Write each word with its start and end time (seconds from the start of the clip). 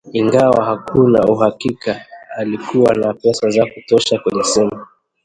ingawa 0.19 0.65
hakuwa 0.65 1.09
na 1.09 1.19
uhakika 1.25 2.05
alikuwa 2.37 2.95
na 2.95 3.13
pesa 3.13 3.49
za 3.49 3.65
kutosha 3.65 4.19
kwenye 4.19 4.43
simu 4.43 4.85